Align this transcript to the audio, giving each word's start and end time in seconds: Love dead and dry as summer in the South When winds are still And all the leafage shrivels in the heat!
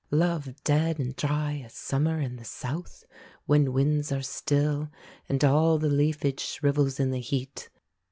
Love 0.09 0.51
dead 0.63 0.97
and 0.97 1.15
dry 1.15 1.61
as 1.63 1.75
summer 1.75 2.19
in 2.19 2.35
the 2.35 2.43
South 2.43 3.03
When 3.45 3.71
winds 3.71 4.11
are 4.11 4.23
still 4.23 4.89
And 5.29 5.43
all 5.45 5.77
the 5.77 5.91
leafage 5.91 6.39
shrivels 6.39 6.99
in 6.99 7.11
the 7.11 7.19
heat! 7.19 7.69